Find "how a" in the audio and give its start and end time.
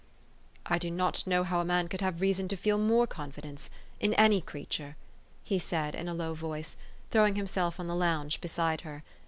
1.43-1.63